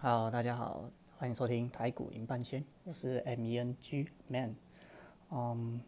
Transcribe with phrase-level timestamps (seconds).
[0.00, 4.54] 好大家好，欢迎收听台股银半千，我是 M E N G Man。
[5.32, 5.80] 嗯，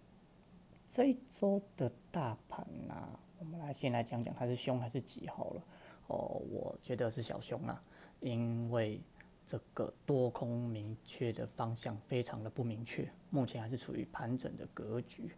[0.84, 5.62] 这一周的大盘呐，我们来先来讲讲它是凶还是吉好了。
[6.08, 7.80] 哦，我觉得是小凶啊，
[8.18, 9.00] 因为
[9.46, 15.30] 这个多空明确的方向非常的不明确，目前还是处于盘整的格局。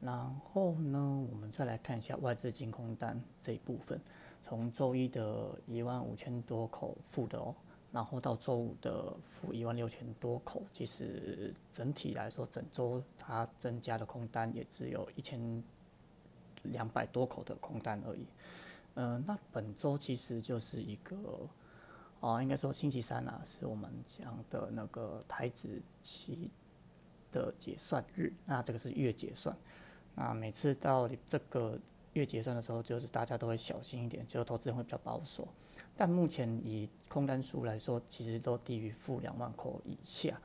[0.00, 0.18] 然
[0.52, 4.00] 后呢，我们再来看一下外资净空单这一部分，
[4.42, 7.54] 从周一的一万五千多口负的哦。
[7.92, 15.62] 然后到周五的负一万六千多口，其实整体来说，整周它增加的空单也只有一千
[16.62, 18.26] 两百多口的空单而已。
[18.94, 21.16] 嗯，那本周其实就是一个，
[22.20, 26.50] 哦，应该说星期三啊，是我们讲的那个台子期
[27.32, 28.32] 的结算日。
[28.46, 29.56] 那这个是月结算，
[30.14, 31.78] 那每次到这个
[32.20, 35.48] 月结算的时候，就是大家都会小心一点，就投资人会比较保守。
[35.96, 40.40] 但目前以空单数来说，其实都低于负两万口以下，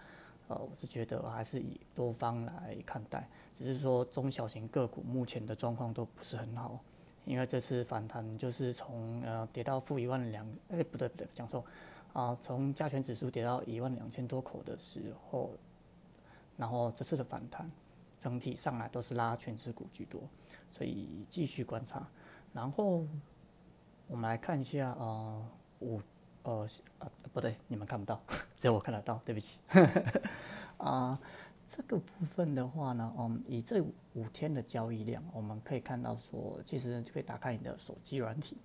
[0.48, 6.80] 呃，我是觉得还是以多方来看待，只是说中小型个股目前的状况都不是很好，
[7.26, 11.64] 因为这次反弹就是从呃跌到负一万两，哎不对不对讲错，
[12.14, 15.52] 啊从加权指数跌到一万两千多口的时候，
[16.58, 17.70] 然后这次的反弹
[18.20, 20.22] 整体上来都是拉全指股居多，
[20.72, 22.08] 所以继续观察，
[22.54, 23.06] 然后。
[24.08, 25.50] 我们来看一下，呃，
[25.80, 26.00] 五，
[26.44, 26.68] 呃，
[27.00, 28.22] 呃，不对，你们看不到，
[28.56, 29.60] 只有我看得到，对不起。
[30.78, 31.20] 啊，
[31.68, 38.60] 这个部分的话呢，嗯，以这五天的交易量，我们可以看到说，其实就可以打开你的手机软体，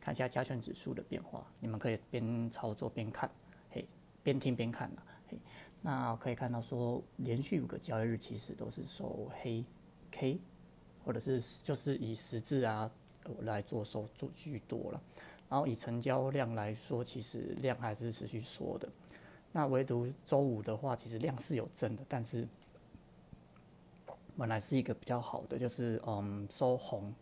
[0.00, 1.46] 看一下加权指数的变化。
[1.60, 3.30] 你们可以边操作边看，
[3.68, 3.86] 嘿，
[4.22, 4.90] 边听边看，
[5.28, 5.38] 嘿。
[5.86, 9.64] 那可以看到说，连续五个交易日其实都是收黑
[10.10, 10.40] K，
[11.04, 12.90] 或者是就是以十字啊。
[13.40, 15.02] 来做收做居多了，
[15.48, 18.88] 然后以成交量来说，其实量还是持续缩的。
[19.50, 22.46] 那唯独周五的话，其实量是有增的，但是
[24.36, 27.12] 本来是一个比较好的，就是嗯收红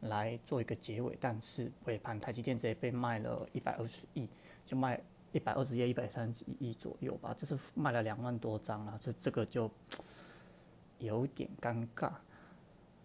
[0.00, 4.28] 来做一个结尾，但是尾盘台积电直接被卖了一百二十亿，
[4.66, 5.00] 就卖
[5.32, 9.70] 一百二十亿、一百三十几亿左右吧，就是卖了两万多张啊，这这个就
[10.98, 12.12] 有点尴尬。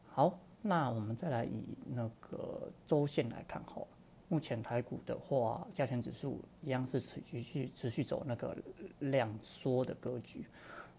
[0.10, 0.40] 好。
[0.66, 1.62] 那我们再来以
[1.94, 3.88] 那个周线来看好了。
[4.30, 8.56] 目前台股的话，加权指数一样是持续持续走那个
[9.00, 10.46] 量缩的格局，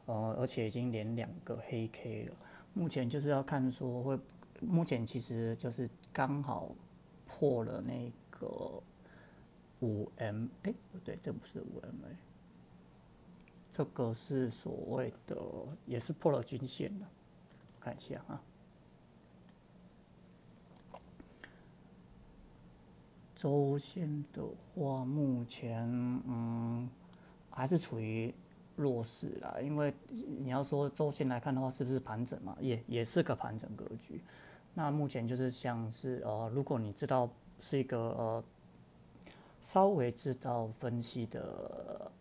[0.05, 2.37] 呃，而且已经连两个黑 K 了。
[2.75, 4.19] 目前就是要看说会，
[4.61, 6.71] 目前其实就是刚好
[7.27, 8.83] 破了那个
[9.85, 12.17] 五 M，哎，不对，这不是五 M A，
[13.71, 15.37] 这个是所谓的
[15.87, 17.07] 也是破了均线的，
[17.79, 18.41] 看一下啊。
[23.35, 24.43] 周线的
[24.75, 25.87] 话，目前
[26.27, 26.89] 嗯
[27.51, 28.33] 还是处于
[28.75, 32.57] 弱势啦，因为你要说周线来看的话，是不是盘整嘛？
[32.59, 34.23] 也也是个盘整格局。
[34.73, 37.29] 那目前就是像是呃，如果你知道
[37.61, 38.45] 是一个呃
[39.65, 42.13] 稍微知道分析的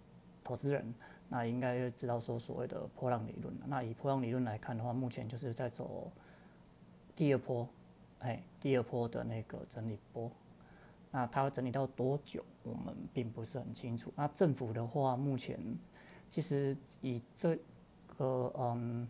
[0.46, 0.94] 投资人，
[1.28, 3.54] 那应该知道说所谓的波浪理论。
[3.68, 6.10] 那以波浪理论来看的话，目前就是在走
[7.18, 7.68] 第二波，
[8.20, 10.32] 哎，第二波的那个整理波。
[11.12, 14.10] 那它会整理到多久，我们并不是很清楚。
[14.16, 15.60] 那政府的话，目前
[16.30, 17.60] 其实以这
[18.18, 19.06] 个嗯，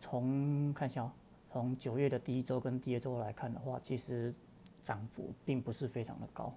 [0.00, 1.08] 从看一下，
[1.52, 4.34] 从九月的第一周跟第二周来看的话，其实
[4.82, 6.52] 涨幅并不是非常的高，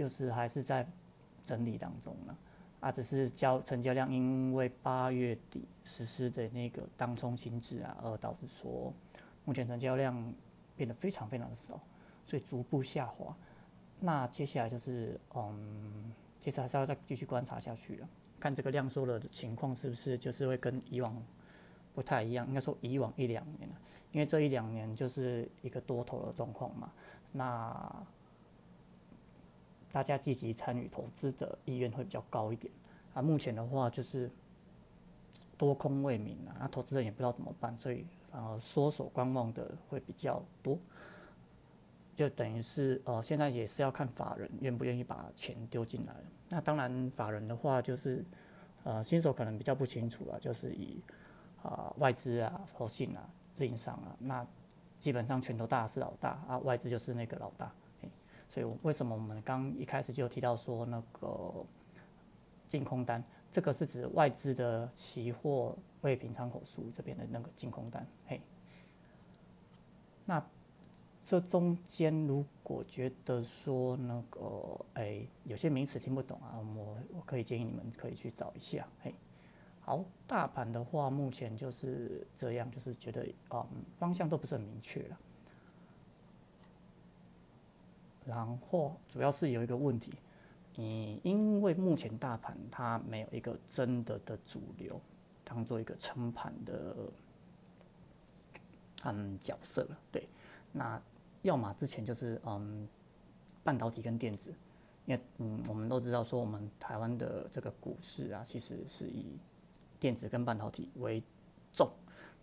[0.00, 0.86] 就是还是在
[1.44, 2.34] 整理当中呢。
[2.80, 8.90] 啊，只是交成交量因为八月底实施的那个当冲新制啊，而导致说
[9.44, 10.32] 目前成交量
[10.74, 11.78] 变得非常非常的少，
[12.24, 13.36] 所以逐步下滑。
[13.98, 18.08] 那接下来就是，嗯，其实还是要再继续观察下去了，
[18.40, 21.14] 看这个量缩的情况是不是就是会跟以往
[21.92, 22.46] 不太一样。
[22.48, 23.76] 应该说以往一两年了，
[24.12, 26.90] 因为这一两年就是一个多头的状况嘛，
[27.30, 28.06] 那
[29.92, 32.72] 大家积极参与投资的意愿会比较高一点。
[33.14, 34.30] 啊，目前的话就是
[35.58, 40.78] 多空未明啊，那投资人也不知道怎么办，所以反而缩手观望的会比较多。
[42.14, 46.14] 就等于是，呃，现在也是要看法人愿不愿意把钱丢进来。
[46.50, 48.24] 那当然，法人的话就是，
[48.84, 51.00] 呃，新手可能比较不清楚啊，就是以
[51.62, 54.46] 啊外资啊、投信啊、自营商啊，那
[54.98, 57.72] 基本上拳头大是老大啊，外资就是那个老大。
[58.50, 61.64] 所以为什么我们刚一开始就提到说那个
[62.68, 68.06] 净空单，这个是指外资的期货未平仓口数这边的那个净空单。
[68.26, 68.42] 嘿，
[70.26, 70.44] 那。
[71.22, 78.88] 这中间如果觉得说那个哎有些名词听不懂啊，我我可以建议你们可以去找一下。
[79.02, 79.14] 嘿，
[79.80, 83.66] 好，大盘的话目前就是这样，就是觉得嗯
[83.98, 85.16] 方向都不是很明确了。
[88.24, 90.12] 然后主要是有一个问题，
[90.76, 95.00] 你因为目前大盘它没有一个真的的主流，
[95.44, 96.96] 当做一个撑盘的
[99.04, 99.98] 嗯角色了。
[100.12, 100.28] 对，
[100.72, 101.00] 那
[101.42, 102.86] 要么之前就是嗯
[103.64, 104.54] 半导体跟电子，
[105.06, 109.38] 因为嗯我们都知道说我们台湾的这个股市啊，其实是以
[109.98, 111.22] 电子跟半导体为
[111.72, 111.90] 重。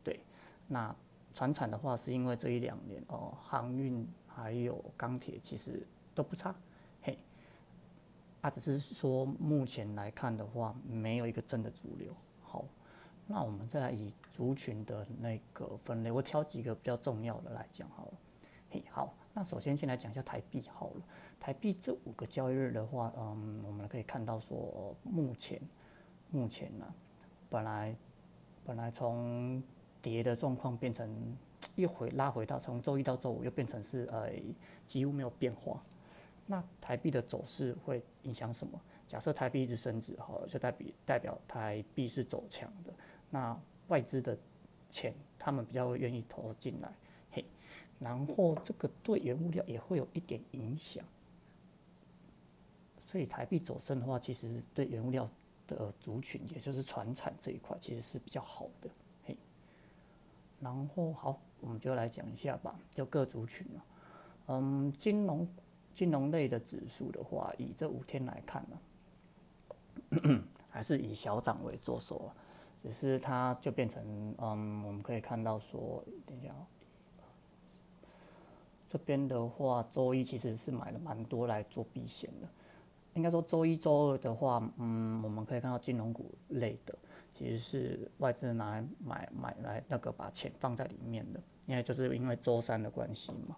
[0.03, 0.19] 对，
[0.67, 0.95] 那
[1.37, 4.07] 船产的话是因为这一两年哦航运。
[4.39, 6.53] 还有钢铁其实都不差，
[7.01, 7.17] 嘿，
[8.41, 12.15] 啊，只是说目前来看的话，没有一个真的主流。
[12.43, 12.63] 好，
[13.25, 18.13] 那我们再来以族群的那个分类，我挑几个比较重要的来讲好了。
[18.69, 21.01] 嘿，好，那首先先来讲一下台币好了。
[21.39, 25.59] 台币这五个交易日的话，嗯，我们可以看到说，目前
[26.29, 26.85] 目前呢，
[27.49, 27.95] 本来
[28.63, 29.63] 本来从
[30.09, 31.37] 跌的状况变成。
[31.75, 34.31] 又回拉回到从周一到周五又变成是呃
[34.83, 35.83] 几乎没有变化，
[36.47, 38.79] 那台币的走势会影响什么？
[39.05, 42.91] 假设台币一直升值，好，就代表代表台币是走强的，
[43.29, 43.59] 那
[43.89, 44.35] 外资的
[44.89, 46.91] 钱他们比较愿意投进来，
[47.31, 47.45] 嘿，
[47.99, 51.05] 然后这个对原物料也会有一点影响，
[53.05, 55.29] 所以台币走升的话，其实对原物料
[55.67, 58.89] 的族群，也就是船产这一块，其实是比较好的，
[60.59, 61.39] 然后好。
[61.59, 63.85] 我们就来讲一下吧，就各族群了。
[64.45, 65.47] 嗯，金融
[65.91, 70.39] 金融类的指数的话，以这五天来看呢，
[70.69, 72.29] 还是以小涨为做手啊。
[72.79, 74.03] 只是它就变成，
[74.37, 76.53] 嗯，我们可以看到说，等一下，
[78.87, 82.47] 这边的话，周一其实是买了蛮多来做避险的。
[83.15, 86.95] 应该说周一周二的话，嗯，我们可以看到金融股类的。
[87.37, 93.55] 其实是外资拿来买买来那个把钱放在里面的，因为就是因为周三的关系嘛，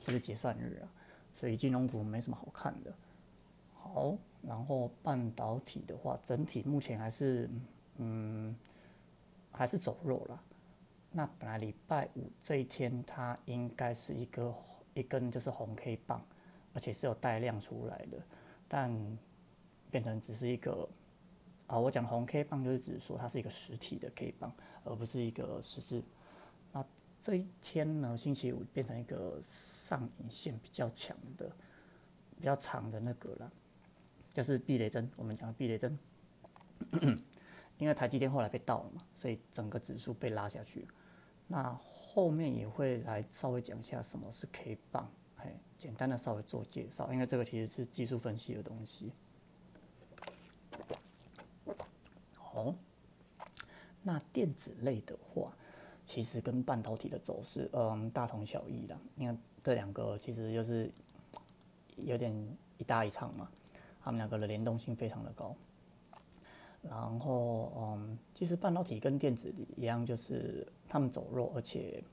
[0.00, 0.88] 就是结算日啊，
[1.34, 2.90] 所以金融股没什么好看的。
[3.74, 7.50] 好，然后半导体的话，整体目前还是
[7.98, 8.56] 嗯
[9.52, 10.42] 还是走弱了。
[11.10, 14.54] 那本来礼拜五这一天它应该是一个
[14.94, 16.24] 一根就是红 K 棒，
[16.72, 18.18] 而且是有带量出来的，
[18.66, 18.90] 但
[19.90, 20.88] 变成只是一个。
[21.66, 24.52] 啊，我讲红 K 棒就是指说它是一个实体的 K 棒，
[24.84, 26.02] 而不是一个十字。
[26.72, 26.84] 那
[27.18, 31.50] 这一天呢，星期五变成一个上影线比较强的、
[32.36, 33.52] 比较长的那个了，
[34.32, 35.10] 就是避雷针。
[35.16, 35.98] 我们讲的避雷针，
[37.78, 40.86] 因为台积电后来被盗了嘛，所以整个指数被拉下去。
[41.46, 49.10] 那后面也会来稍微讲一下什么是 K 棒，哎，简单的稍微做介绍，因为这个其实是技术分析的东西。
[52.54, 52.74] 哦，
[54.02, 55.52] 那电子类的话，
[56.04, 58.96] 其实跟半导体的走势，嗯，大同小异的。
[59.16, 60.90] 你看这两个其实就是
[61.96, 62.32] 有点
[62.78, 63.50] 一大一唱嘛，
[64.00, 65.54] 他们两个的联动性非常的高。
[66.80, 72.04] 然后，嗯，其实半导体跟电子一样，就是他们走弱，而且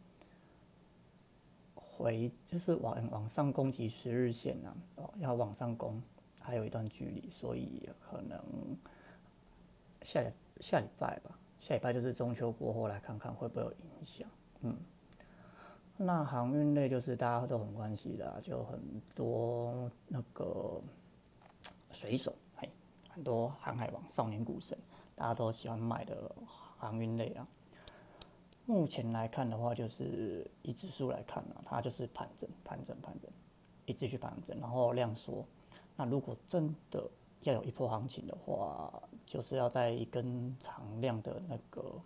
[1.76, 6.02] 回就是往往上攻击十日线啊，哦，要往上攻
[6.40, 8.42] 还有一段距离，所以可能。
[10.02, 10.24] 下
[10.60, 14.28] 下礼拜吧，下礼拜就是中秋过后来看看会不会有影响。
[14.62, 14.78] 嗯，
[15.98, 18.80] 那航运类就是大家都很关心的，就很
[19.16, 20.82] 多那个
[21.92, 22.70] 水手，嘿，
[23.10, 24.78] 很多航海王、少年股神，
[25.16, 26.32] 大家都喜欢买的
[26.78, 27.46] 航运类啊。
[28.66, 33.30] 目前来看的话，就是以指数来看呢，它就是盘整、盘整、盘整，
[33.86, 35.44] 一直去盘整，然后量缩。
[35.96, 37.10] 那如果真的
[37.42, 39.02] 要有一波行情的话，
[39.32, 42.02] 就是要带一根长量的那个，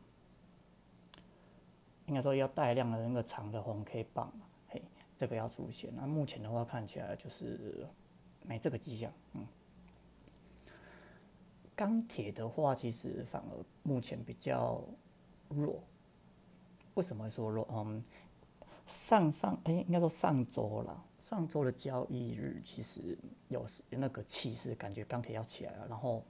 [2.05, 4.31] 应该说要带量的那个长的红 K 棒，
[4.67, 4.79] 嘿，
[5.17, 5.89] 这个要出现。
[5.95, 7.87] 那目前的话看起来就是
[8.43, 9.43] 没这个迹象，嗯。
[11.75, 14.79] 钢铁的话，其实反而目前比较
[15.49, 15.81] 弱。
[16.93, 17.67] 为什么会说弱？
[17.71, 18.03] 嗯，
[18.85, 21.03] 上上哎，应该说上周了。
[21.19, 23.17] 上周的交易日其实
[23.47, 25.87] 有那个气势，感觉钢铁要起来了。
[25.87, 26.23] 然后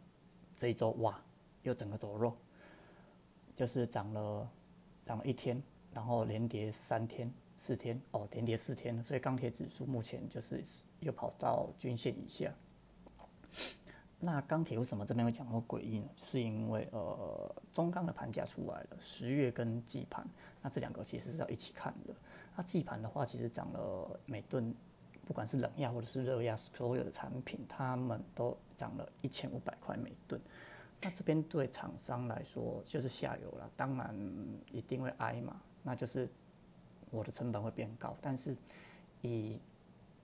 [0.56, 1.20] 这一周哇，
[1.64, 2.34] 又整个走弱，
[3.56, 4.50] 就是涨了
[5.04, 10.64] 涨了一天，然后连跌三天、四天哦，连跌四天所以钢铁指数目前就是
[11.00, 12.54] 又跑到均线以下。
[14.18, 16.10] 那钢铁为什么这边会讲到诡异呢？
[16.22, 20.26] 是因为呃中钢的盘价出来了，十月跟季盘，
[20.62, 22.14] 那这两个其实是要一起看的。
[22.56, 24.74] 那季盘的话，其实涨了每吨
[25.26, 30.40] 不管是冷压或者是热压，所有的产品，他们都涨了一千五百块每吨。
[31.02, 34.16] 那这边对厂商来说就是下游了，当然
[34.72, 36.30] 一定会挨嘛，那就是
[37.12, 38.16] 我的成本会变高。
[38.22, 38.56] 但是
[39.22, 39.60] 以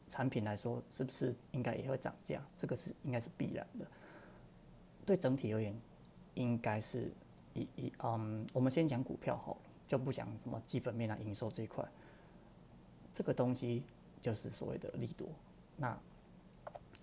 [0.08, 2.42] 产品来说，是不是应该也会涨价？
[2.56, 3.86] 这个是应该是必然的。
[5.06, 5.76] 对整体而言，
[6.36, 7.12] 应该是
[7.54, 11.84] 以以嗯，我们先讲股票好了，就不讲什么基本面啊、营收这一块。
[13.14, 13.84] 这个东西
[14.22, 15.28] 就是所谓的利多。
[15.76, 15.98] 那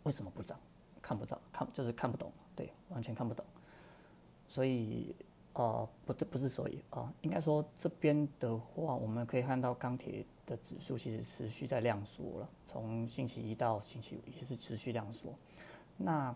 [0.05, 0.59] 为什么不涨？
[1.01, 3.45] 看不到，看就是看不懂，对，完全看不懂。
[4.47, 5.15] 所以，
[5.55, 15.33] 呃，不，这不是所以啊，应该说这边的话，我们可以看到钢铁的指数其实持续在量缩了，从星期一到星期五也是持续量缩。
[15.97, 16.35] 那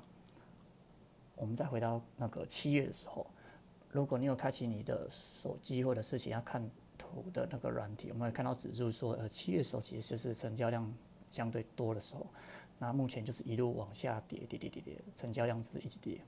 [1.36, 3.26] 我们再回到那个七月的时候，
[3.90, 6.62] 如果你有开启你的手机或者是想要看
[7.12, 10.90] 图的那个软体，我们会看到指数说，呃，七月的时候其实就是成交量
[11.30, 12.26] 相对多的时候，
[12.78, 16.20] 那目前就是一路往下跌，跌跌跌跌，成交量就是一直跌。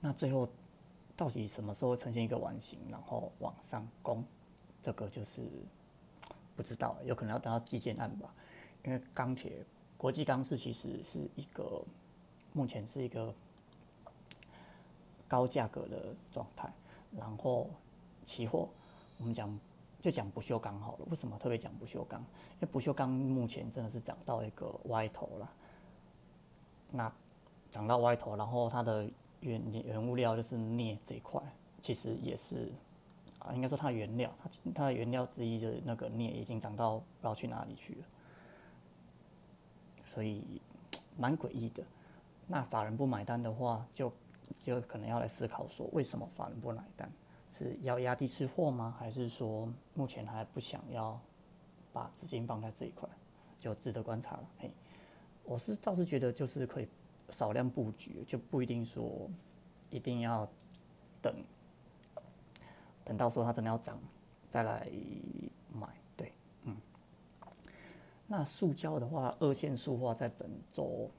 [0.00, 0.48] 那最后
[1.16, 4.24] 到底什么时候呈现一个完形，然后往上攻？
[4.82, 5.42] 这个就是
[6.54, 8.32] 不知道，有可能要等到基建案吧。
[8.84, 9.64] 因为钢铁
[9.96, 11.82] 国际钢市其实是一个
[12.52, 13.34] 目前是一个
[15.26, 16.72] 高价格的状态，
[17.10, 17.68] 然后
[18.26, 18.68] 期货
[19.16, 19.58] 我们讲
[20.02, 21.06] 就讲不锈钢好了。
[21.08, 22.20] 为什么特别讲不锈钢？
[22.20, 25.50] 因为不锈钢目前真的是涨到一个歪头了。
[26.90, 27.10] 那
[27.70, 29.08] 涨到歪头，然后它的
[29.40, 31.40] 原原物料就是镍这一块，
[31.80, 32.72] 其实也是
[33.38, 38.04] 啊，应该说它原料，它它的原料之一就是那个镍，已经涨到不知道去哪里去了，
[40.04, 40.60] 所以
[41.16, 41.82] 蛮诡异的。
[42.46, 44.12] 那法人不买单的话，就
[44.54, 47.10] 就可能要来思考说，为什么法人不买单？
[47.48, 48.94] 是要压低吃货吗？
[48.98, 51.20] 还是说目前还不想要
[51.92, 53.08] 把资金放在这一块，
[53.58, 54.48] 就值得观察了。
[54.58, 54.70] 嘿，
[55.44, 56.88] 我是倒是觉得就是可以。
[57.28, 59.28] 少量布局就不一定说
[59.90, 60.48] 一定要
[61.20, 61.34] 等，
[63.04, 63.98] 等到说它真的要涨
[64.48, 64.88] 再来
[65.72, 66.76] 买，对，嗯。
[68.28, 71.10] 那塑胶的话，二线塑化在本周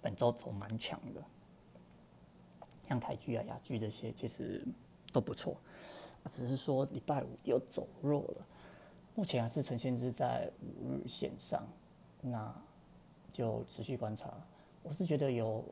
[0.00, 1.20] 本周走蛮强的，
[2.88, 4.64] 像台剧啊、雅剧这些其实
[5.12, 5.56] 都不错，
[6.30, 8.46] 只是说礼拜五又走弱了，
[9.14, 11.66] 目前还是呈现是在五日线上，
[12.20, 12.54] 那
[13.32, 14.32] 就持续观察。
[14.82, 15.64] 我是觉得有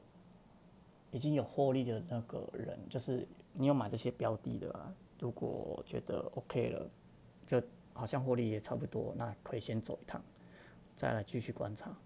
[1.11, 4.95] 已经有获利的那个人，就是你有买这些标的的啊。
[5.21, 6.91] 如果觉得 OK 了，
[7.47, 7.61] 就
[7.93, 10.23] 好像获利也差不多，那可以先走一趟，
[10.95, 11.97] 再来继续观察。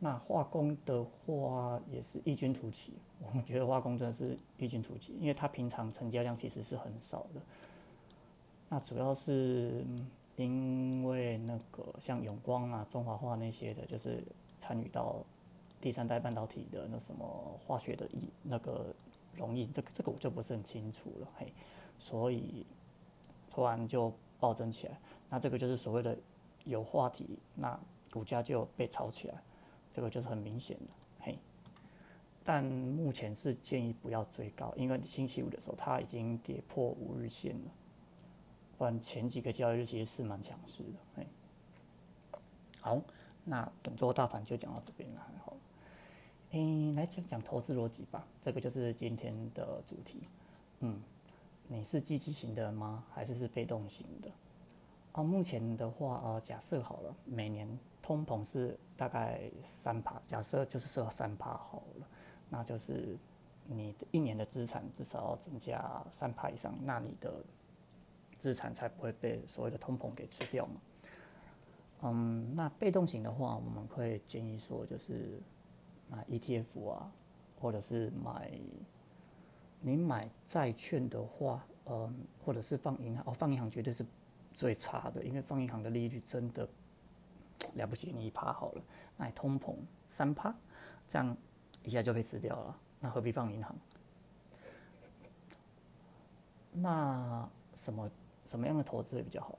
[0.00, 2.94] 那化工的话也是异军突起。
[3.22, 7.40] 我们觉得化工真的是异军突起，因为它平常成交量其实是很少的。
[8.68, 9.84] 那主要是
[10.36, 14.24] 因为那个像永光啊、中华化那些的，就是
[14.58, 15.24] 参与到。
[15.82, 17.24] 第三代半导体的那什么
[17.66, 18.06] 化学的
[18.42, 18.94] 那个
[19.34, 21.50] 容易，这个这个我就不是很清楚了，嘿，
[21.98, 22.66] 所以
[23.48, 26.14] 突然就暴增起来，那这个就是所谓的
[26.64, 27.80] 有话题，那
[28.12, 29.42] 股价就被炒起来，
[29.92, 31.38] 这个就是很明显的，嘿。
[32.42, 37.70] 但目前是建议不要追高，因为星期五的时候它已经跌破五日线了，
[38.78, 41.26] 不然前几个交易日其实是蛮强势的，嘿。
[42.80, 43.00] 好，
[43.44, 45.56] 那本周大盘就讲到这边了，好。
[46.52, 50.22] 诶，来讲讲投资逻辑吧，这个就是今天的主题。
[50.80, 51.00] 嗯，
[51.68, 53.04] 你是积极型的吗？
[53.12, 54.28] 还是是被动型的？
[55.12, 57.68] 啊，目前的话，呃，假设好了，每年
[58.00, 62.06] 通膨是大概三趴，假设就是设三趴好了，
[62.48, 63.18] 那就是
[63.66, 67.44] 你一年的资产至少要增加三趴以上，那你的
[68.38, 70.80] 资产才不会被所谓的通膨给吃掉嘛。
[72.02, 75.40] 嗯，那被动型的话，我们会建议说就是。
[76.12, 77.08] 买 ETF 啊，
[77.60, 78.50] 或者是买，
[79.80, 82.12] 你买债券的话，嗯，
[82.44, 84.04] 或者是放银行哦，放银行绝对是
[84.60, 86.68] 最差的，因为放银行的利率真的
[87.76, 88.82] 了不起，你一趴好了，
[89.16, 89.74] 那你通膨
[90.06, 90.54] 三趴，
[91.08, 91.34] 这样
[91.82, 93.74] 一下就被吃掉了，那何必放银行？
[96.72, 98.10] 那什么
[98.44, 99.58] 什么样的投资会比较好？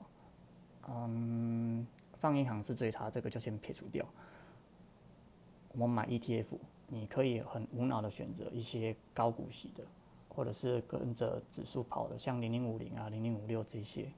[0.86, 4.06] 嗯，放银行是最差，这个就先撇除掉。
[5.72, 6.46] 我们买 ETF，
[6.86, 9.82] 你可以很无脑的选择一些高股息的，
[10.28, 14.08] 或者是跟着指数跑的，像零零五零啊、零零五六这些。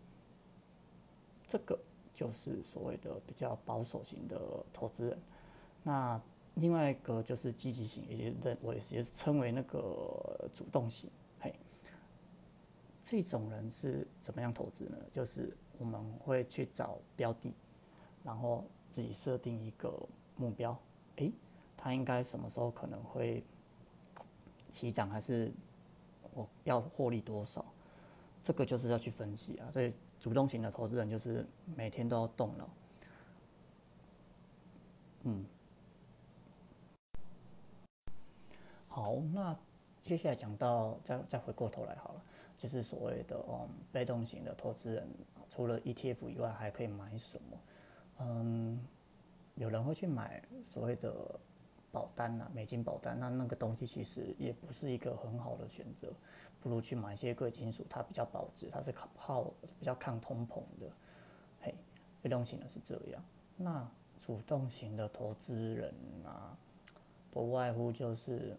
[1.46, 1.78] 这个
[2.14, 4.40] 就是所谓的比较保守型的
[4.72, 5.18] 投资人。
[5.82, 6.20] 那
[6.54, 11.10] 另外一个就是积极型，也就我也是称为那个主动型。
[11.40, 11.52] 嘿，
[13.02, 14.96] 这种人是怎么样投资呢？
[15.12, 17.52] 就是我们会去找标的，
[18.22, 19.92] 然后自己设定一个
[20.36, 20.78] 目标，
[21.16, 21.32] 诶，
[21.76, 23.42] 他应该什么时候可能会
[24.70, 25.52] 起涨，还是
[26.32, 27.64] 我要获利多少？
[28.42, 29.68] 这个就是要去分析啊。
[29.72, 29.92] 所以
[30.24, 31.44] 主动型的投资人就是
[31.76, 32.66] 每天都要动脑。
[35.24, 35.44] 嗯，
[38.88, 39.54] 好，那
[40.00, 42.22] 接下来讲到，再再回过头来好了，
[42.56, 45.06] 就是所谓的嗯被动型的投资人，
[45.46, 47.58] 除了 ETF 以外，还可以买什么？
[48.20, 48.80] 嗯，
[49.56, 51.38] 有人会去买所谓的
[51.92, 56.10] 保单呐，美金保单，那那个东西其实也不是一个很好的选择，
[56.64, 60.90] 不如去买一些贵金属，它比较保值，它是靠比较抗通膨的。
[61.60, 61.74] 嘿，
[62.22, 63.22] 被动型的是这样，
[63.56, 63.88] 那。
[64.16, 65.92] 主动型的投资人
[66.24, 66.56] 啊，
[67.30, 68.56] 不外乎就是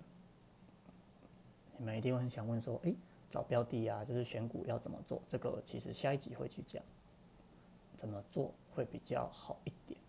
[1.75, 2.95] 你们一定会很想问说，诶，
[3.31, 5.19] 找标的啊，就是选股要怎么做？
[5.27, 6.83] 这个其实下一集会去讲，
[7.97, 9.99] 怎么做会比较好一点。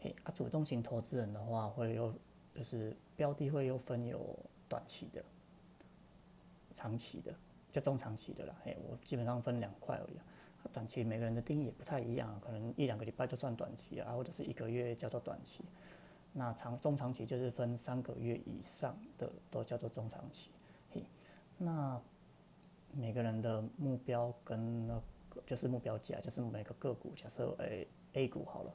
[0.00, 2.14] 嘿，啊，主动型投资人的话，会有
[2.54, 5.22] 就是标的会又分有短期的、
[6.74, 7.34] 长期的，
[7.70, 8.54] 叫中长期的啦。
[8.62, 10.18] 嘿，我基本上分两块而已。
[10.72, 15.62] 短期每个人的定义也不太一样，可能一两个礼拜就算短期啊，或者是一个月叫做短期。
[16.32, 20.50] 那长中长期就是分三个月以上的都叫做中长期。
[20.90, 21.04] 嘿，
[21.58, 22.00] 那
[22.92, 24.90] 每个人的目标跟
[25.46, 28.74] 就是目标价，就是每个个股，假设诶 A 股好了，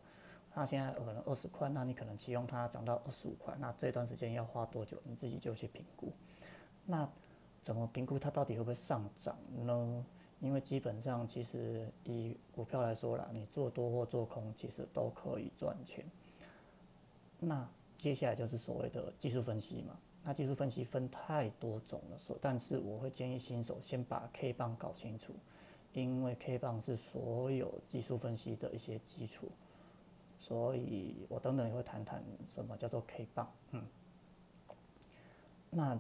[0.54, 5.02] 那现在可能二十块，那你可能期望它涨到二十五块，那这段时间要花多久？
[5.04, 6.14] 你自己就去评估。
[6.86, 7.10] 那
[7.62, 10.06] 怎么评估它到底会不会上涨呢？
[10.40, 16.06] 因为基本上，其实以股票来说啦，你做多或做空，其实都可以赚钱。
[17.40, 19.98] 那接下来就是所谓的技术分析嘛。
[20.24, 25.34] 那技术分析分太多种了，所但是我会建议新手先把 K 棒搞清楚，
[25.92, 29.50] 因为 K 棒是所有技术分析的一些基础。
[30.40, 33.52] 所以我等等也会谈谈什么叫做 K 棒。
[33.72, 33.86] 嗯。
[35.70, 36.00] 那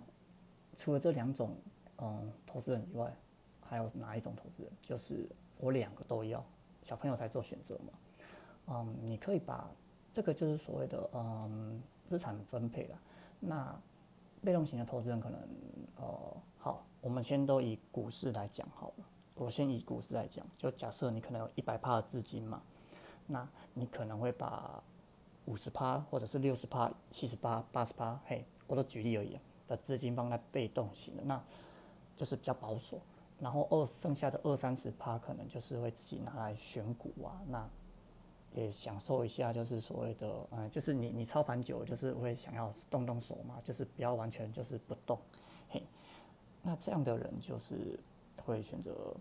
[0.79, 1.57] 除了这两种
[1.97, 3.13] 嗯投资人以外，
[3.59, 4.71] 还有哪一种投资人？
[4.79, 5.27] 就是
[5.57, 6.41] 我两个都要，
[6.81, 7.93] 小朋友才做选择嘛。
[8.67, 9.69] 嗯，你可以把
[10.13, 12.97] 这个就是所谓的嗯资产分配了。
[13.41, 13.77] 那
[14.41, 15.37] 被动型的投资人可能
[15.97, 19.05] 呃好，我们先都以股市来讲好了。
[19.35, 22.61] 我先以股市来讲，就假设你可能有一百帕的资金嘛，
[23.27, 24.81] 那你可能会把
[25.43, 29.35] 五十帕或者是六十帕、七十八、八十帕，嘿，我都举例而已
[29.69, 31.41] 的资金放在被动型的，那
[32.17, 32.99] 就是比较保守。
[33.39, 37.69] 然后二剩下的二三十趴可能就是会自己拿来选股啊，那
[38.53, 45.17] 也享受一下，就是所谓的，嗯，就是你你操盘久，就是会想要动动手嘛，就是不要完全就是不动，
[45.69, 45.81] 嘿，
[46.61, 47.97] 那这样的人就是
[48.43, 49.15] 会选择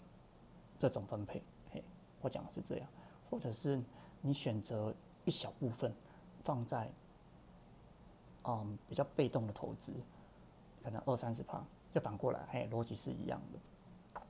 [0.76, 1.84] 这种分配，嘿，
[2.20, 2.88] 我讲的是这样，
[3.30, 3.80] 或者是
[4.20, 4.92] 你选择
[5.24, 5.94] 一小部分
[6.42, 6.90] 放在，
[8.44, 9.92] 嗯，比较被动的投资，
[10.82, 11.62] 可能二三十趴，
[11.92, 14.20] 就反过来，嘿，逻辑是一样的。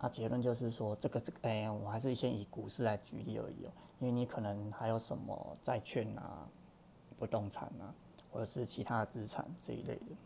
[0.00, 6.48] 那结论就是说，这个这个，哎，我还是先以股市来举例而已哦，因为你可能还有什么债券啊、
[7.18, 7.92] 不动产啊，
[8.30, 10.16] 或者是其他的资产这一类的，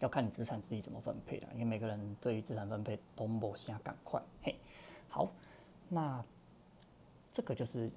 [0.00, 4.22] 要看你资产自己怎么分配的，因为每个人对于资产分配都不相赶快。
[4.42, 4.54] 嘿，
[5.08, 5.30] 好，
[5.88, 6.22] 那
[7.32, 7.90] 这个就是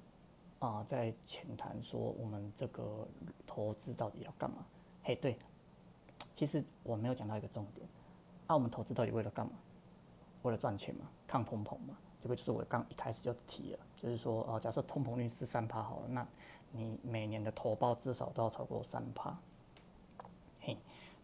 [0.58, 3.06] 啊，在浅谈说我们这个
[3.46, 4.64] 投资到底要干嘛？
[5.02, 5.38] 嘿，对，
[6.38, 7.84] 其实我没有讲到一个重点，
[8.46, 9.52] 那我们投资到底为了干嘛？
[10.42, 16.24] 为了赚钱嘛，抗通膨嘛，这个就是我刚一开始就提了，就是说，呃，假设通膨率是三趴好了，那
[16.70, 19.36] 你每年的投报至少都要超过三趴，
[20.60, 20.78] 嘿，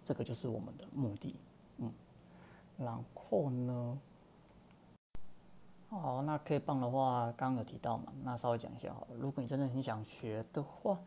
[0.05, 1.37] 这个就是我们的目的，
[1.77, 1.93] 嗯，
[2.77, 4.01] 然后呢，
[5.91, 9.17] 好，那 K 棒的话，刚刚有提到嘛，那稍微讲一下好了。
[9.17, 10.99] 如果你真的很想学的话，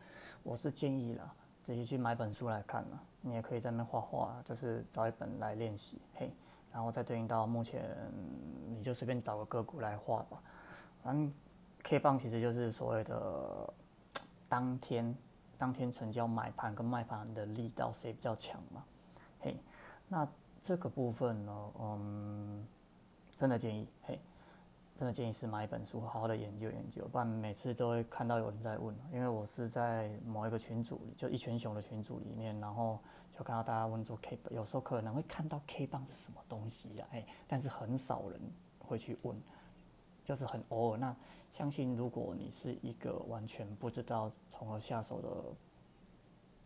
[0.42, 1.34] 我是建议啦，
[1.68, 6.32] 自己去买本书来看嘛，你也可以在那画画，就是找一本来练习，嘿。
[6.72, 7.84] 然后再对应到目前，
[8.70, 10.42] 你就随便找个个股来画吧。
[11.02, 11.30] 反正
[11.82, 13.74] K 棒其实就是所谓的
[14.48, 15.14] 当天
[15.58, 18.82] 当天成交买盘跟卖盘的力道谁比较强嘛？
[19.38, 19.54] 嘿，
[20.08, 20.26] 那
[20.62, 22.66] 这个部分呢，嗯，
[23.36, 24.18] 真的建议，嘿，
[24.98, 32.98] 真的建议是买一本书，好好的研究研究，不然每次都会看到有人在问，因为我是在某一个群组里，就一群熊的群组里面，然后。
[33.30, 37.06] 就看到大家问做 K 棒，有时候可能会看到 K 棒是什么东西呀？
[37.12, 38.40] 哎，但是很少人
[38.80, 39.40] 会去问，
[40.24, 40.98] 就是很偶尔。
[40.98, 41.14] 那
[41.52, 45.28] 相信如果你是一个完全不知道从何下手的，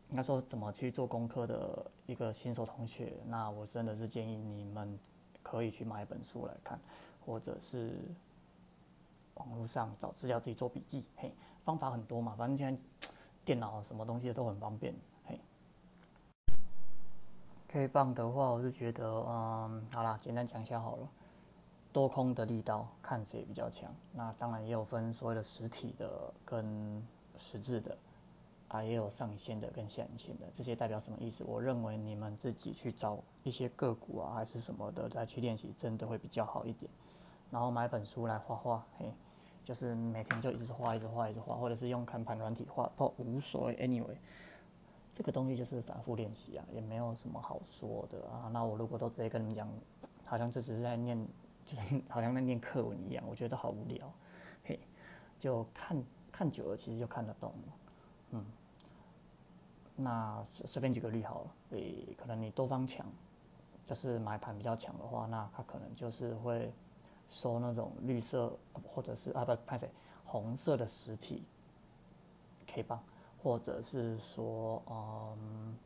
[0.09, 4.99] 应该说怎么去做功课的一个新手同学，那我真的是建议你们
[5.42, 6.81] 可以去买一本书来看，
[7.24, 7.98] 或者是
[9.35, 11.08] 网络上找资料，自己做笔记。
[11.16, 11.32] 嘿，
[11.64, 12.82] 方法很多嘛，反正现在
[13.44, 14.94] 电脑什么东西都很方便。
[15.24, 15.40] 嘿
[17.68, 21.08] ，K 棒的话，我是觉得，嗯，好啦，简单讲一下好了。
[21.92, 27.06] 多空的力道看谁比较强，那当然也有分所谓的实体的跟
[27.37, 27.98] 实质的，
[28.68, 31.44] 啊，也有上线的跟下线的，这些代表什么意思？
[31.44, 36.90] 我认为你们自己去找一些个股啊，还是什么的再去练习，真的会比较好一点。
[37.52, 39.14] 然后买本书来画画，嘿，
[39.62, 43.76] 就是每天就一直画，一直画，一直画，或者是用看盘软体画都无所谓。
[43.76, 44.16] Anyway，
[45.12, 48.50] 这个东西就是反复练习啊，也没有什么好说的啊。
[48.52, 49.68] 那我如果都直接跟你们讲，
[50.26, 51.24] 好像这只是在念。
[51.64, 54.12] 就是 好像在念课文一样，我觉得好无聊，
[54.64, 54.80] 嘿，
[55.38, 57.54] 就看看久了，其实就看得懂，
[58.30, 58.44] 嗯。
[59.94, 63.06] 那随便举个例好了，诶，可能你多方强，
[63.86, 66.72] 就是买盘比较强的话，那它可能就是会
[67.33, 69.90] 收那种绿色或者是啊不，拍谁
[70.25, 71.42] 红色的实体
[72.66, 73.03] K 棒，
[73.42, 75.77] 或者是说嗯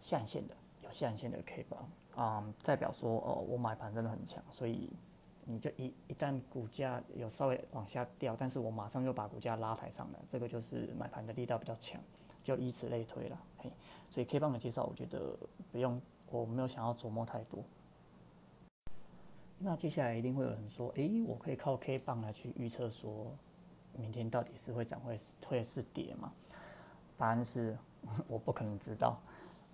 [0.00, 1.88] 下影线的有下影线的 K 棒。
[2.16, 4.88] 啊，代表说哦，我买盘真的很强，所以
[5.44, 12.00] 你就一一旦股价有稍微往下掉，但是我马上又把股价拉抬上来，这个就是买盘的力道比较强，
[12.44, 13.36] 就以此类推了。
[13.58, 13.72] 嘿，
[14.10, 15.36] 所以 K 棒的介绍，我觉得
[15.72, 17.64] 不用，我没有想要琢磨太多。
[19.58, 23.34] 那接下来一定会有人说，诶，我可以靠 K 棒来去预测说，
[23.96, 26.32] 明天到底是会涨会会是跌吗？
[27.16, 27.76] 答案是
[28.28, 29.18] 我不可能知道，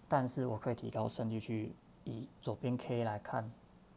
[0.08, 1.72] 但是我可以提高胜率去。
[2.04, 3.48] 以左边 K 来看，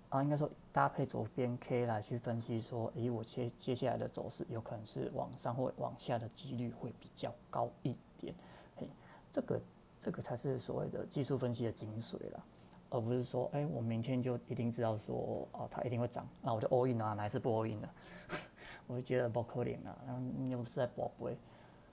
[0.09, 8.35] 啊，应该说搭配左边 K 来去分析，说，诶，我接接下来的走势有可能是往上或往下的几率会比较高一点，
[8.75, 8.89] 嘿，
[9.31, 9.61] 这个
[10.01, 12.45] 这个才是所谓的技术分析的精髓了，
[12.93, 17.89] 而不是说，哎，我明天就一定知道说，哦，它一定会涨，那我就 all in 啊，还是不 all in 的？
[18.87, 21.35] 我就觉得不可怜啊，然后又不是在宝贝，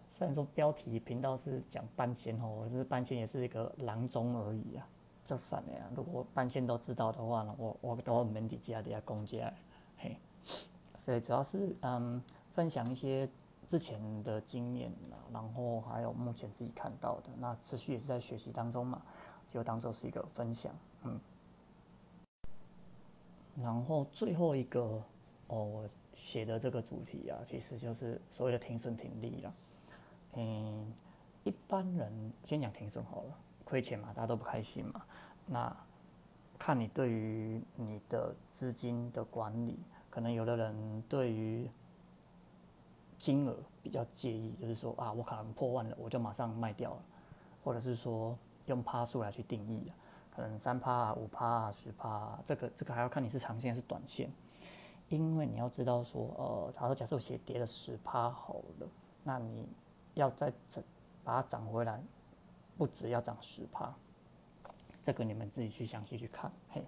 [0.08, 4.86] 虽然说标题频道是讲半仙哦，我是半仙也是一个郎中而已啊。
[5.22, 5.88] 就算了呀！
[5.94, 9.52] 如果半仙都知道的话呢，我我都门底加底下攻击啊，
[9.98, 10.16] 嘿。
[10.96, 12.20] 所以主要是嗯，
[12.52, 13.28] 分享一些
[13.64, 14.92] 之前的经验，
[15.32, 19.00] 然后还有目前自己看到的，那持续也是在学习当中嘛，
[19.46, 20.72] 就当做是一个分享，
[21.04, 21.20] 嗯。
[23.62, 25.02] 然后最后一个
[25.48, 29.54] 哦，我写的这个主题啊，其实就是所谓的停损停利了。
[30.34, 30.92] 嗯，
[31.44, 33.36] 一般人先讲停损好了。
[33.64, 35.02] 亏钱嘛，大家都不开心嘛。
[35.46, 35.76] 那
[36.58, 41.68] 看你对于你的资金的管理，可能有的人对于
[43.16, 47.02] 金额比较介意，就是说啊，我可能破万了，我就马上卖掉了，
[47.62, 48.36] 或者是说
[48.66, 49.92] 用趴数来去定义，
[50.40, 54.32] 可能三趴、五趴、十趴，这个这个还要看你是长线还是短线，
[55.10, 58.88] 因为你要知道说，呃，假设假设我写跌了十趴好了，
[59.22, 59.68] 那你
[60.14, 60.82] 要再整
[61.22, 62.02] 把它涨回来。
[62.78, 63.94] 不止要涨十趴，
[65.02, 66.82] 这个你们自己去详细去看，嘿。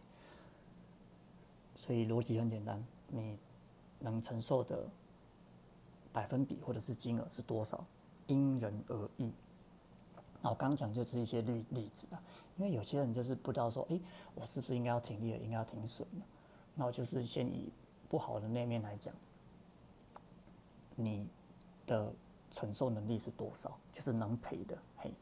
[1.76, 3.38] 所以逻辑很简单，你
[3.98, 4.88] 能承受的
[6.10, 7.84] 百分比或者是金额是多少，
[8.26, 9.30] 因人而异。
[10.42, 12.20] 那我刚讲就是一些例例子啊，
[12.57, 13.98] 因为有些人就是不知道说，哎，
[14.35, 16.26] 我是不是应该要停利了，应该要停损了？
[16.74, 17.72] 那我就是先以
[18.09, 19.14] 不好的那面来讲，
[20.96, 21.28] 你
[21.87, 22.12] 的
[22.50, 25.14] 承受能力是多少，就是能赔的，嘿。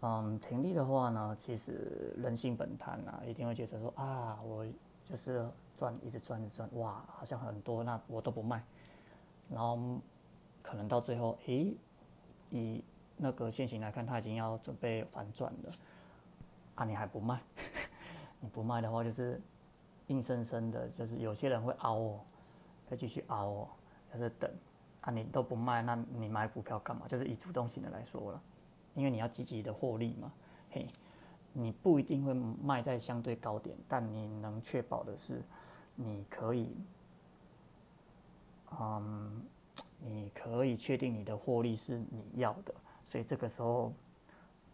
[0.00, 4.64] 嗯，停利的话呢，其实人性本贪啊，一定会觉得说啊，我
[5.04, 5.44] 就是
[5.74, 8.64] 赚，一直赚，一直赚，哇，好像很多，那我都不卖，
[9.48, 9.76] 然后
[10.62, 11.74] 可能到最后，诶，
[12.50, 12.82] 以
[13.16, 15.72] 那个现行来看，它已经要准备反转了，
[16.76, 17.40] 啊，你还不卖？
[18.40, 19.40] 你不卖的话，就是
[20.06, 22.20] 硬生生的，就是有些人会熬哦，
[22.88, 23.68] 会继续熬哦，
[24.12, 24.50] 就是等，
[25.00, 27.06] 啊，你都不卖，那你买股票干嘛？
[27.08, 28.42] 就是以主动型的来说了。
[28.94, 30.32] 因为你要积极的获利嘛，
[30.70, 30.84] 嘿，
[31.52, 35.40] 你不一定会卖在相对高点，但你能确保的是，
[35.94, 36.84] 你可以，
[38.80, 39.40] 嗯，
[39.98, 43.92] 你可以确定你的获利是你要的，所以这个时候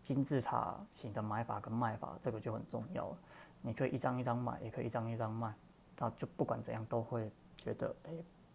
[0.02, 3.18] 金字塔型的买法跟卖法，这个就很重要了。
[3.62, 5.54] 你可以一张一张买，也可以一张一张卖，
[5.98, 8.12] 那就不管怎样都会觉得，哎，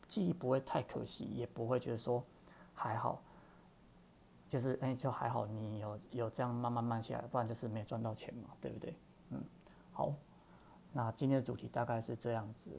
[0.08, 2.24] 既不会太可惜，也不会觉得说
[2.74, 3.22] 还好。
[4.48, 8.96] 就是哎，就还好，你有有这样慢慢慢下来，不然就是没赚到钱嘛，对不对？
[9.30, 9.44] 嗯，
[9.92, 10.12] 好，
[10.92, 12.72] 那今天的主题大概是这样子，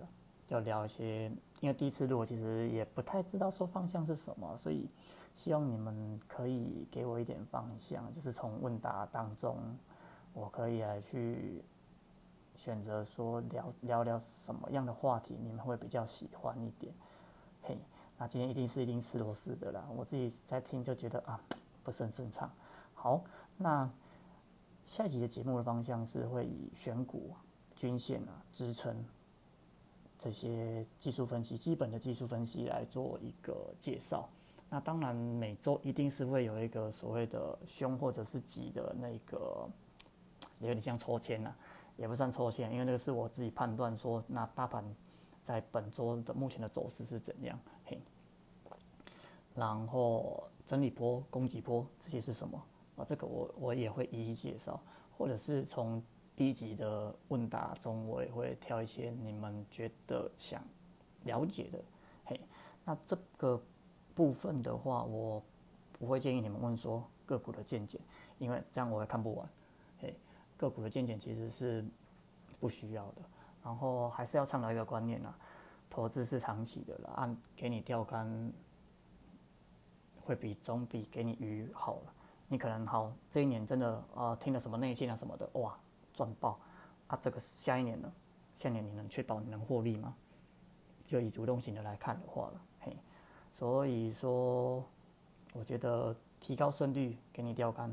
[0.48, 4.88] 要聊一些，因为第一次录，我其实也不太知道说方向是什么，所以
[5.34, 9.58] 希望你们可以给我一点方向，就是从问答当中，
[10.32, 11.62] 我可以来去
[12.54, 16.94] 选择说聊聊聊什么样的话题，你们会比较喜欢一点。
[17.62, 17.78] 嘿，
[18.16, 21.40] 那今天一定是一定吃螺丝的啦，我自己在听就觉得啊
[21.84, 22.50] 不是很顺畅。
[22.94, 23.22] 好，
[23.58, 23.88] 那
[24.84, 27.34] 下一集的节目的方向是会以选股、
[27.76, 29.04] 均线啊、支撑
[30.20, 34.28] 这些技术分析、基本的技术分析来做一个介绍。
[34.68, 39.68] 那当然每周一定是会有一个所谓的凶或者是吉的那个。
[40.59, 41.56] 有点像抽签啊，
[41.96, 44.85] 也不算抽签，因为那个是我自己判断说，那大盘
[45.42, 47.98] 在本周的目前的走势是怎样，嘿。
[49.54, 52.62] 然后整理波、攻击波这些是什么
[52.96, 53.04] 啊？
[53.06, 54.78] 这个我我也会一一介绍，
[55.16, 56.02] 或者是从
[56.36, 60.62] 第一集的问答中，我也会挑一些你们觉得想
[61.24, 61.78] 了解的，
[62.24, 62.40] 嘿。
[62.84, 63.60] 那这个
[64.14, 65.42] 部分的话，我
[65.92, 68.00] 不会建议你们问说个股的见解，
[68.38, 69.48] 因为这样我会看不完。
[69.98, 70.14] 嘿
[70.56, 71.84] 个股的见解其实是
[72.58, 73.22] 不需要的，
[73.62, 75.38] 然后还是要倡导一个观念啊，
[75.90, 78.52] 投资是长期的了，按给你钓竿
[80.22, 82.14] 会比总比给你鱼好了。
[82.48, 85.78] 你可能好这一年真的啊听了什么内线啊什么的，哇
[86.20, 86.61] 赚爆
[87.06, 87.18] 啊！
[87.22, 88.12] 这个下一年呢，
[88.54, 90.14] 下年你能确保你能获利吗？
[91.06, 92.94] 就以主动型的来看的话了，嘿，
[93.54, 94.85] 所以说
[95.54, 97.88] 我觉得提高胜率给你钓竿，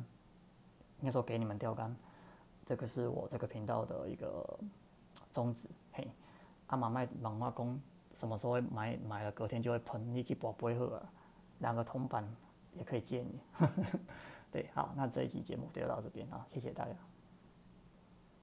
[1.00, 1.96] 应该说给你们钓竿。
[2.66, 4.60] 这个是我这个频道的一个
[5.32, 6.06] 宗旨，嘿，
[6.68, 7.80] 阿妈卖漫画工
[8.12, 11.02] 什么时候会买买了隔天就会喷，你去博不会喝，
[11.60, 12.28] 两个铜板
[12.74, 13.40] 也可以借你，
[14.52, 16.92] 对，好，那这一期节目就到这边啊，谢谢大家。